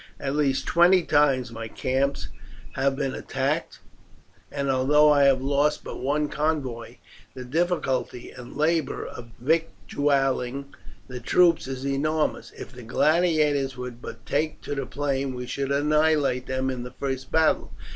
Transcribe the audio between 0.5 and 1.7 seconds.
twenty times my